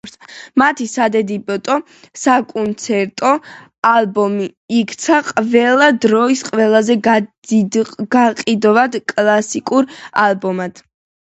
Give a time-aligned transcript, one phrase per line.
[0.59, 1.75] მათი სადებიუტო
[2.21, 3.33] საკონცერტო
[3.91, 4.47] ალბომი
[4.79, 6.97] იქცა ყველა დროის ყველაზე
[8.17, 9.93] გაყიდვად კლასიკურ
[10.29, 10.83] ალბომად.